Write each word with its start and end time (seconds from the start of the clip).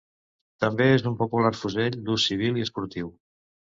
També 0.63 0.87
és 0.93 1.03
un 1.11 1.17
popular 1.19 1.51
fusell 1.59 1.99
d'ús 2.07 2.25
civil 2.31 2.59
i 2.63 2.67
esportiu. 2.69 3.13